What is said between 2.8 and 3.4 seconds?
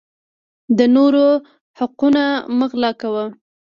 کوه